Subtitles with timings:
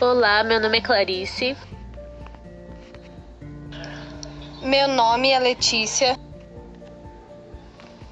[0.00, 1.56] Olá, meu nome é Clarice.
[4.62, 6.16] Meu nome é Letícia.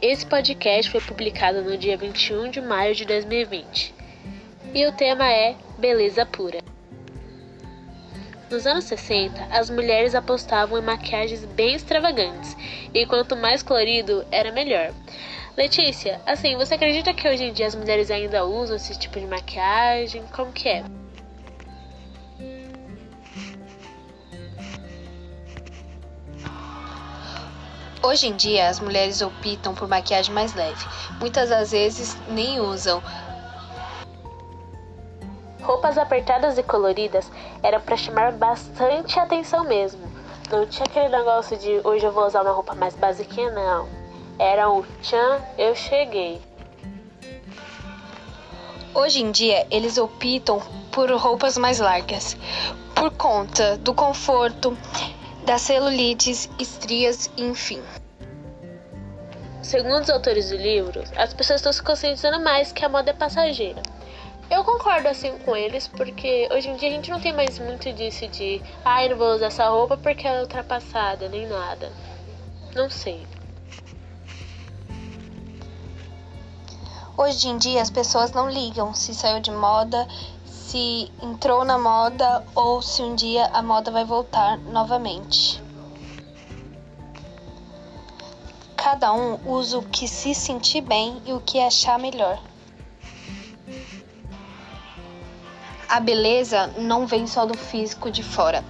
[0.03, 3.95] Esse podcast foi publicado no dia 21 de maio de 2020
[4.75, 6.59] e o tema é Beleza Pura.
[8.51, 12.57] Nos anos 60, as mulheres apostavam em maquiagens bem extravagantes
[12.93, 14.93] e quanto mais colorido, era melhor.
[15.57, 19.27] Letícia, assim, você acredita que hoje em dia as mulheres ainda usam esse tipo de
[19.27, 20.25] maquiagem?
[20.33, 20.85] Como que é?
[28.07, 30.87] Hoje em dia, as mulheres optam por maquiagem mais leve.
[31.19, 33.03] Muitas das vezes nem usam.
[35.61, 37.29] Roupas apertadas e coloridas
[37.65, 40.09] eram para chamar bastante atenção mesmo.
[40.53, 43.89] Não tinha aquele negócio de hoje eu vou usar uma roupa mais basiquinha, não.
[44.39, 46.41] Era o tchan, eu cheguei.
[48.95, 52.37] Hoje em dia, eles optam por roupas mais largas,
[52.95, 54.79] por conta do conforto,
[55.47, 57.81] das celulites, estrias, enfim.
[59.63, 63.15] Segundo os autores do livro, as pessoas estão se conscientizando mais que a moda é
[63.15, 63.81] passageira.
[64.51, 67.93] Eu concordo assim com eles, porque hoje em dia a gente não tem mais muito
[67.93, 71.93] disso de ai, ah, não vou usar essa roupa porque é ultrapassada, nem nada.
[72.75, 73.25] Não sei.
[77.17, 80.07] Hoje em dia as pessoas não ligam se saiu de moda,
[80.67, 85.63] se entrou na moda ou se um dia a moda vai voltar novamente.
[88.77, 92.43] Cada um usa o que se sentir bem e o que achar melhor.
[95.89, 98.65] A beleza não vem só do físico de fora,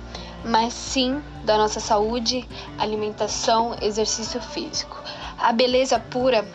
[0.45, 5.03] mas sim da nossa saúde, alimentação, exercício físico.
[5.39, 6.47] A beleza pura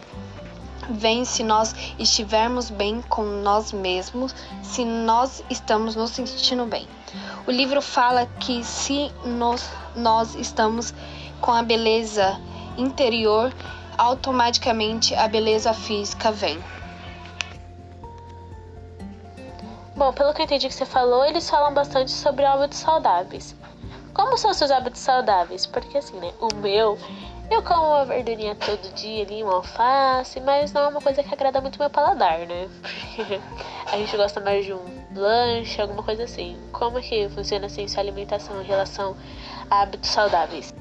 [0.92, 6.88] vem se nós estivermos bem com nós mesmos, se nós estamos nos sentindo bem.
[7.48, 10.94] O livro fala que se nós, nós estamos
[11.40, 12.40] com a beleza
[12.78, 13.54] interior,
[13.98, 16.62] automaticamente a beleza física vem.
[19.96, 23.56] Bom, pelo que eu entendi que você falou, eles falam bastante sobre hábitos saudáveis.
[24.14, 25.66] Como são seus hábitos saudáveis?
[25.66, 26.32] Porque assim, né?
[26.40, 26.98] O meu
[27.54, 31.34] eu como uma verdurinha todo dia ali, uma alface, mas não é uma coisa que
[31.34, 32.70] agrada muito meu paladar, né?
[33.92, 36.58] a gente gosta mais de um lanche, alguma coisa assim.
[36.72, 39.18] Como que funciona assim sua alimentação em relação
[39.70, 40.74] a hábitos saudáveis?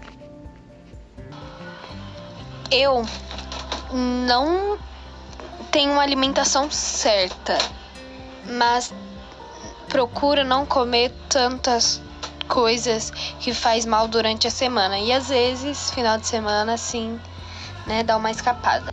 [2.70, 3.04] Eu
[3.92, 4.78] não
[5.72, 7.59] tenho uma alimentação certa,
[8.47, 8.94] mas
[9.88, 12.00] procuro não comer tantas
[12.50, 14.98] coisas que faz mal durante a semana.
[14.98, 17.18] E às vezes, final de semana, assim,
[17.86, 18.92] né, dá uma escapada.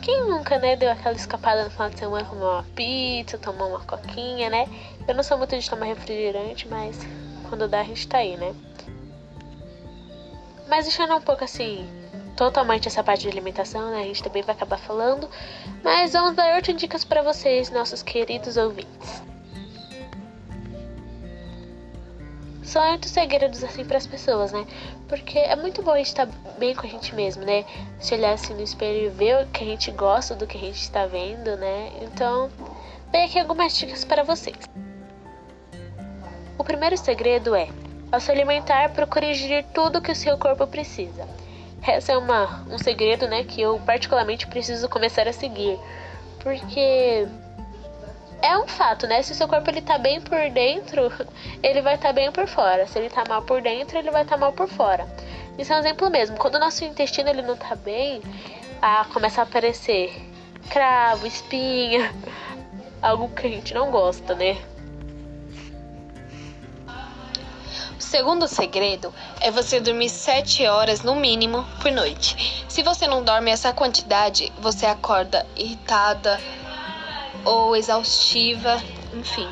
[0.00, 3.80] Quem nunca, né, deu aquela escapada no final de semana, comer uma pizza, tomar uma
[3.80, 4.66] coquinha, né?
[5.06, 6.96] Eu não sou muito de tomar refrigerante, mas
[7.48, 8.54] quando dá a gente tá aí, né?
[10.68, 11.86] Mas deixando um pouco assim,
[12.36, 14.02] totalmente essa parte de alimentação, né?
[14.02, 15.28] A gente também vai acabar falando.
[15.82, 19.29] Mas vamos dar outras dicas para vocês, nossos queridos ouvintes.
[22.70, 24.64] São muitos segredos assim para as pessoas, né?
[25.08, 27.64] Porque é muito bom a gente estar tá bem com a gente mesmo, né?
[27.98, 30.60] Se olhar assim no espelho e ver o que a gente gosta do que a
[30.60, 31.90] gente está vendo, né?
[32.00, 32.48] Então,
[33.10, 34.56] vem aqui algumas dicas para vocês.
[36.56, 37.68] O primeiro segredo é:
[38.12, 41.26] ao se alimentar, procure ingerir tudo que o seu corpo precisa.
[41.82, 45.76] Essa é uma, um segredo, né, que eu particularmente preciso começar a seguir,
[46.38, 47.26] porque
[48.42, 49.22] é um fato, né?
[49.22, 51.12] Se o seu corpo ele tá bem por dentro,
[51.62, 52.86] ele vai estar tá bem por fora.
[52.86, 55.06] Se ele tá mal por dentro, ele vai estar tá mal por fora.
[55.58, 56.36] Isso é um exemplo mesmo.
[56.36, 58.22] Quando o nosso intestino ele não tá bem,
[58.80, 60.30] ah, começa a aparecer
[60.70, 62.14] cravo, espinha,
[63.02, 64.56] algo que a gente não gosta, né?
[67.98, 72.64] O segundo segredo é você dormir 7 horas no mínimo por noite.
[72.68, 76.40] Se você não dorme essa quantidade, você acorda irritada,
[77.44, 78.76] ou exaustiva,
[79.12, 79.48] enfim.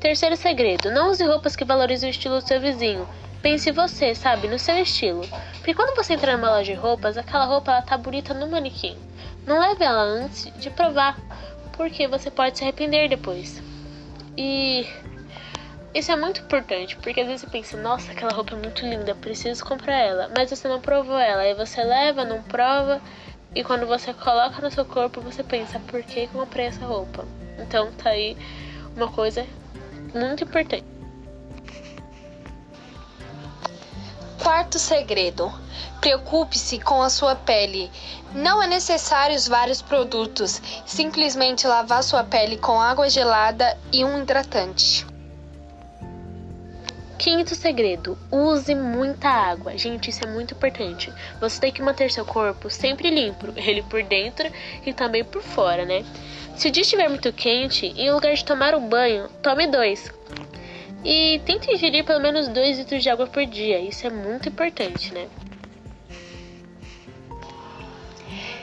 [0.00, 3.08] Terceiro segredo: não use roupas que valorizem o estilo do seu vizinho.
[3.40, 5.26] Pense você, sabe, no seu estilo.
[5.56, 8.96] Porque quando você entra numa loja de roupas, aquela roupa ela tá bonita no manequim.
[9.46, 11.18] Não leve ela antes de provar,
[11.76, 13.62] porque você pode se arrepender depois.
[14.36, 14.86] E
[15.94, 19.14] isso é muito importante, porque às vezes você pensa, nossa, aquela roupa é muito linda,
[19.14, 23.00] preciso comprar ela, mas você não provou ela, aí você leva, não prova
[23.54, 27.24] e quando você coloca no seu corpo, você pensa, por que comprei essa roupa?
[27.58, 28.36] Então tá aí
[28.96, 29.46] uma coisa
[30.14, 30.84] muito importante.
[34.42, 35.52] Quarto segredo:
[36.00, 37.90] preocupe-se com a sua pele.
[38.34, 45.06] Não é necessário vários produtos, simplesmente lavar sua pele com água gelada e um hidratante.
[47.24, 49.78] Quinto segredo: use muita água.
[49.78, 51.10] Gente, isso é muito importante.
[51.40, 54.46] Você tem que manter seu corpo sempre limpo, ele por dentro
[54.84, 56.04] e também por fora, né?
[56.54, 60.12] Se o dia estiver muito quente, em lugar de tomar um banho, tome dois.
[61.02, 63.80] E tente ingerir pelo menos 2 litros de água por dia.
[63.80, 65.26] Isso é muito importante, né?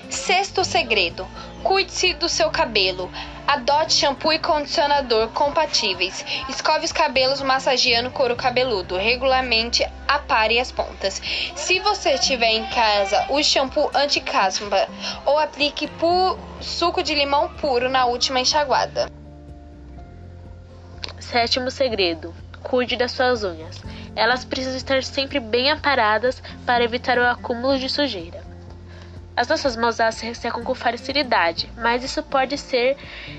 [0.08, 1.28] Sexto segredo:
[1.64, 3.10] cuide-se do seu cabelo.
[3.48, 6.24] Adote shampoo e condicionador compatíveis.
[6.48, 8.98] Escove os cabelos massageando o couro cabeludo.
[8.98, 11.22] Regularmente apare as pontas.
[11.56, 14.88] Se você tiver em casa o shampoo anti-caspa
[15.26, 15.90] ou aplique
[16.62, 19.10] suco de limão puro na última enxaguada.
[21.20, 23.82] Sétimo segredo: cuide das suas unhas.
[24.16, 28.41] Elas precisam estar sempre bem aparadas para evitar o acúmulo de sujeira.
[29.36, 32.98] As nossas mãos elas se ressecam com facilidade, mas isso pode ser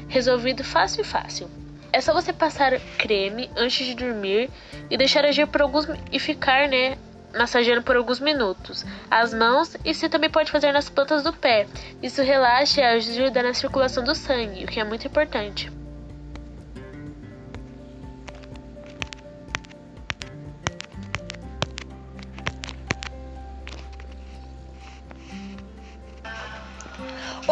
[0.09, 1.51] resolvido fácil e fácil.
[1.93, 4.51] É só você passar creme antes de dormir
[4.91, 6.97] e deixar agir por alguns e ficar, né,
[7.37, 11.67] massageando por alguns minutos as mãos e você também pode fazer nas plantas do pé.
[12.03, 15.71] Isso relaxa e ajuda na circulação do sangue, o que é muito importante.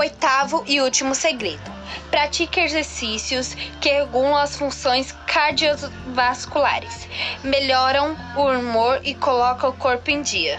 [0.01, 1.71] Oitavo e último segredo:
[2.11, 3.53] pratique exercícios
[3.83, 7.07] que regulam as funções cardiovasculares,
[7.45, 10.59] melhoram o humor e colocam o corpo em dia.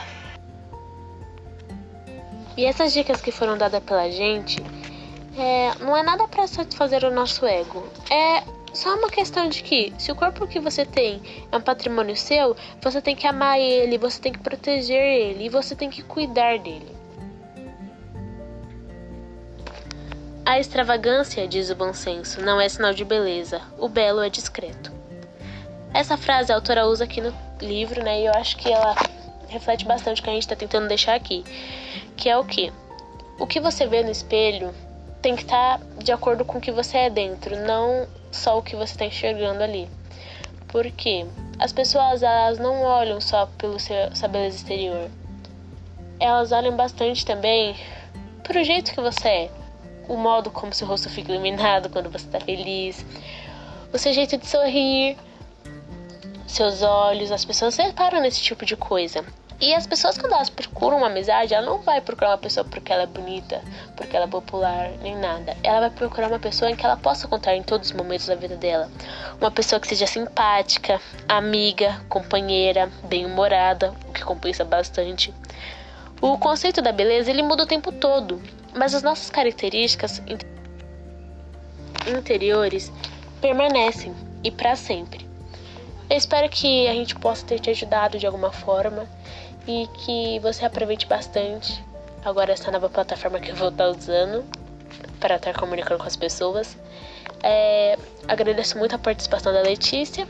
[2.55, 4.63] E essas dicas que foram dadas pela gente
[5.35, 7.83] é, não é nada para satisfazer o nosso ego.
[8.11, 11.19] É só uma questão de que, se o corpo que você tem
[11.51, 15.49] é um patrimônio seu, você tem que amar ele, você tem que proteger ele e
[15.49, 17.00] você tem que cuidar dele.
[20.51, 24.91] A extravagância, diz o bom senso, não é sinal de beleza, o belo é discreto.
[25.93, 28.19] Essa frase a autora usa aqui no livro, né?
[28.19, 28.93] E eu acho que ela
[29.47, 31.45] reflete bastante o que a gente está tentando deixar aqui.
[32.17, 32.69] Que é o que?
[33.39, 34.75] O que você vê no espelho
[35.21, 38.61] tem que estar tá de acordo com o que você é dentro, não só o
[38.61, 39.87] que você está enxergando ali.
[40.67, 41.25] Porque
[41.59, 45.09] as pessoas elas não olham só pelo seu, sua beleza exterior.
[46.19, 47.73] Elas olham bastante também
[48.43, 49.60] pro jeito que você é
[50.11, 53.05] o modo como seu rosto fica iluminado quando você está feliz,
[53.93, 55.17] o seu jeito de sorrir,
[56.45, 59.23] seus olhos, as pessoas reparam nesse tipo de coisa.
[59.61, 62.91] E as pessoas, quando elas procuram uma amizade, ela não vai procurar uma pessoa porque
[62.91, 63.61] ela é bonita,
[63.95, 65.55] porque ela é popular, nem nada.
[65.63, 68.35] Ela vai procurar uma pessoa em que ela possa contar em todos os momentos da
[68.35, 68.91] vida dela.
[69.39, 70.99] Uma pessoa que seja simpática,
[71.29, 75.33] amiga, companheira, bem-humorada, o que compensa bastante.
[76.19, 78.41] O conceito da beleza ele muda o tempo todo
[78.75, 80.21] mas as nossas características
[82.07, 82.91] interiores
[83.39, 84.13] permanecem
[84.43, 85.25] e para sempre.
[86.09, 89.07] Eu espero que a gente possa ter te ajudado de alguma forma
[89.67, 91.83] e que você aproveite bastante
[92.23, 94.43] agora essa nova plataforma que eu vou estar usando
[95.19, 96.77] para estar comunicando com as pessoas.
[97.43, 97.97] É,
[98.27, 100.27] agradeço muito a participação da Letícia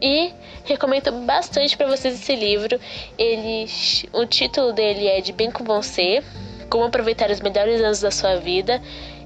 [0.00, 0.32] e
[0.64, 2.80] recomendo bastante para vocês esse livro.
[3.16, 3.66] Ele,
[4.12, 6.22] o título dele é De Bem com Você,
[6.68, 8.80] como aproveitar os melhores anos da sua vida.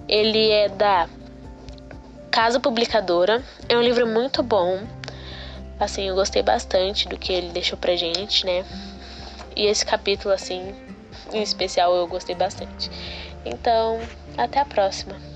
[0.09, 1.09] Ele é da
[2.31, 3.43] Casa Publicadora.
[3.69, 4.81] É um livro muito bom.
[5.79, 8.65] Assim, eu gostei bastante do que ele deixou pra gente, né?
[9.57, 10.75] E esse capítulo, assim,
[11.33, 12.91] em especial, eu gostei bastante.
[13.45, 14.01] Então,
[14.37, 15.32] até a próxima.